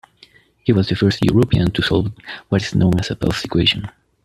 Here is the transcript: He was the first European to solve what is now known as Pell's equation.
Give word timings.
He 0.63 0.73
was 0.73 0.89
the 0.89 0.95
first 0.95 1.21
European 1.23 1.69
to 1.73 1.83
solve 1.83 2.11
what 2.49 2.63
is 2.63 2.73
now 2.73 2.85
known 2.85 2.99
as 3.01 3.11
Pell's 3.15 3.45
equation. 3.45 3.87